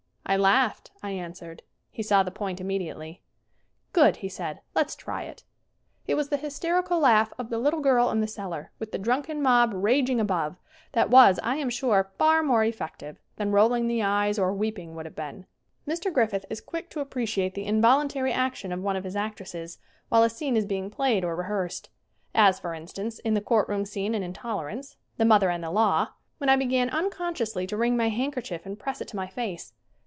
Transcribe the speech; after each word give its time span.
"I 0.23 0.37
laughed," 0.37 0.91
I 1.03 1.11
answered. 1.11 1.61
He 1.89 2.01
saw 2.01 2.23
the 2.23 2.31
point 2.31 2.61
immediately. 2.61 3.21
"Good," 3.91 4.17
he 4.17 4.29
said. 4.29 4.61
"Let's 4.73 4.95
try 4.95 5.23
it." 5.23 5.43
It 6.07 6.15
was 6.15 6.29
the 6.29 6.37
hysterical 6.37 6.99
laugh 6.99 7.33
of 7.37 7.49
the 7.49 7.57
little 7.57 7.81
girl 7.81 8.09
in 8.11 8.21
the 8.21 8.27
cellar, 8.27 8.71
with 8.79 8.93
the 8.93 8.97
drunken 8.97 9.41
mob 9.41 9.73
raging 9.75 10.21
above, 10.21 10.55
that 10.93 11.09
was, 11.09 11.37
I 11.43 11.57
am 11.57 11.69
sure, 11.69 12.11
far 12.17 12.43
more 12.43 12.63
effective 12.63 13.19
than 13.35 13.51
rolling 13.51 13.87
the 13.87 14.03
eyes 14.03 14.39
or 14.39 14.53
weeping 14.53 14.95
would 14.95 15.05
have 15.05 15.17
been. 15.17 15.47
Mr. 15.85 16.13
Griffith 16.13 16.45
is 16.49 16.61
quick 16.61 16.89
to 16.91 17.01
appreciate 17.01 17.53
the 17.53 17.65
invol 17.67 18.01
untary 18.05 18.31
action 18.31 18.71
of 18.71 18.81
one 18.81 18.95
of 18.95 19.03
his 19.03 19.17
actresses 19.17 19.79
while 20.07 20.23
a 20.23 20.29
scene 20.29 20.55
is 20.55 20.65
being 20.65 20.89
played 20.89 21.25
or 21.25 21.35
rehearsed. 21.35 21.89
As 22.33 22.57
for 22.57 22.73
instance, 22.73 23.19
in 23.19 23.33
the 23.33 23.41
court 23.41 23.67
room 23.67 23.83
scene 23.83 24.15
in 24.15 24.23
"Intoler 24.23 24.71
ance" 24.71 24.95
("The 25.17 25.25
Mother 25.25 25.49
and 25.49 25.61
the 25.61 25.71
Law") 25.71 26.13
when 26.37 26.47
I 26.49 26.55
began 26.55 26.89
unconsciously 26.89 27.67
to 27.67 27.75
wring 27.75 27.97
my 27.97 28.07
handkerchief 28.07 28.65
and 28.65 28.79
press 28.79 29.01
it 29.01 29.09
to 29.09 29.17
my 29.17 29.27
face. 29.27 29.73